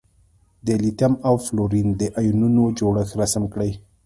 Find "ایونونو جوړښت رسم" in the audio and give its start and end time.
2.19-3.43